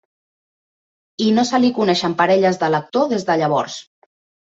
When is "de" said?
2.65-2.73, 3.33-3.41